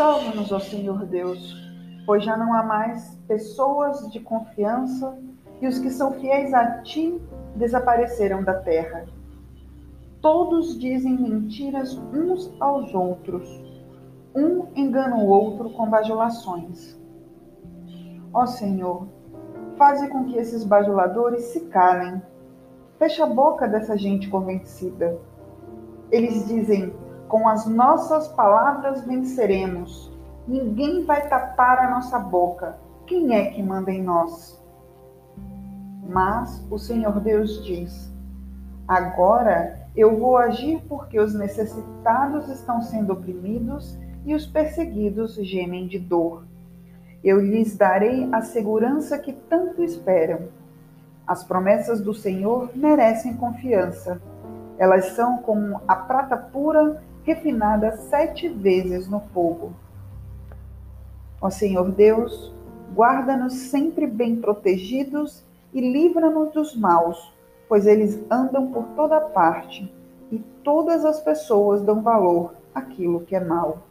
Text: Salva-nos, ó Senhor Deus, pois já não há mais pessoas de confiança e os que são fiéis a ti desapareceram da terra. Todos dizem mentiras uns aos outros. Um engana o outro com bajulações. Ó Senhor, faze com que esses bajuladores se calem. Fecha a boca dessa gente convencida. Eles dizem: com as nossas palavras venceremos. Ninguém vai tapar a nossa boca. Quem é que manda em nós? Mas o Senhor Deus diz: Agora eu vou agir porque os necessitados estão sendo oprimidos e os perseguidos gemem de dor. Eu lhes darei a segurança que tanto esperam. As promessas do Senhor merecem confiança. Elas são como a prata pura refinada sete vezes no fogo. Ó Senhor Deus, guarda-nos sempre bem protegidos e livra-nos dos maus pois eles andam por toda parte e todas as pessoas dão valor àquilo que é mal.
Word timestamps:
Salva-nos, 0.00 0.50
ó 0.50 0.58
Senhor 0.58 1.04
Deus, 1.04 1.54
pois 2.06 2.24
já 2.24 2.34
não 2.34 2.54
há 2.54 2.62
mais 2.62 3.20
pessoas 3.28 4.10
de 4.10 4.18
confiança 4.18 5.18
e 5.60 5.68
os 5.68 5.78
que 5.78 5.90
são 5.90 6.12
fiéis 6.12 6.54
a 6.54 6.80
ti 6.80 7.20
desapareceram 7.54 8.42
da 8.42 8.54
terra. 8.54 9.04
Todos 10.22 10.78
dizem 10.80 11.18
mentiras 11.18 11.98
uns 12.14 12.50
aos 12.58 12.94
outros. 12.94 13.46
Um 14.34 14.68
engana 14.74 15.16
o 15.16 15.26
outro 15.26 15.68
com 15.68 15.90
bajulações. 15.90 16.98
Ó 18.32 18.46
Senhor, 18.46 19.06
faze 19.76 20.08
com 20.08 20.24
que 20.24 20.38
esses 20.38 20.64
bajuladores 20.64 21.42
se 21.52 21.66
calem. 21.66 22.22
Fecha 22.98 23.24
a 23.24 23.26
boca 23.26 23.68
dessa 23.68 23.98
gente 23.98 24.30
convencida. 24.30 25.18
Eles 26.10 26.48
dizem: 26.48 26.90
com 27.30 27.48
as 27.48 27.64
nossas 27.64 28.26
palavras 28.26 29.02
venceremos. 29.04 30.10
Ninguém 30.48 31.04
vai 31.04 31.28
tapar 31.28 31.78
a 31.78 31.90
nossa 31.90 32.18
boca. 32.18 32.76
Quem 33.06 33.34
é 33.34 33.52
que 33.52 33.62
manda 33.62 33.92
em 33.92 34.02
nós? 34.02 34.60
Mas 36.08 36.66
o 36.68 36.76
Senhor 36.76 37.20
Deus 37.20 37.64
diz: 37.64 38.12
Agora 38.86 39.86
eu 39.96 40.18
vou 40.18 40.36
agir 40.36 40.82
porque 40.88 41.20
os 41.20 41.32
necessitados 41.32 42.48
estão 42.48 42.82
sendo 42.82 43.12
oprimidos 43.12 43.96
e 44.26 44.34
os 44.34 44.44
perseguidos 44.44 45.36
gemem 45.36 45.86
de 45.86 46.00
dor. 46.00 46.44
Eu 47.22 47.40
lhes 47.40 47.76
darei 47.76 48.28
a 48.32 48.40
segurança 48.40 49.16
que 49.18 49.32
tanto 49.32 49.84
esperam. 49.84 50.48
As 51.24 51.44
promessas 51.44 52.00
do 52.00 52.12
Senhor 52.12 52.70
merecem 52.74 53.36
confiança. 53.36 54.20
Elas 54.76 55.10
são 55.10 55.38
como 55.38 55.80
a 55.86 55.94
prata 55.94 56.36
pura 56.36 57.00
refinada 57.24 57.96
sete 57.96 58.48
vezes 58.48 59.08
no 59.08 59.20
fogo. 59.32 59.72
Ó 61.40 61.50
Senhor 61.50 61.90
Deus, 61.90 62.52
guarda-nos 62.94 63.54
sempre 63.54 64.06
bem 64.06 64.36
protegidos 64.36 65.44
e 65.72 65.80
livra-nos 65.80 66.52
dos 66.52 66.76
maus 66.76 67.32
pois 67.70 67.86
eles 67.86 68.20
andam 68.28 68.72
por 68.72 68.82
toda 68.96 69.20
parte 69.20 69.88
e 70.32 70.40
todas 70.64 71.04
as 71.04 71.20
pessoas 71.20 71.80
dão 71.82 72.02
valor 72.02 72.52
àquilo 72.74 73.20
que 73.20 73.36
é 73.36 73.38
mal. 73.38 73.86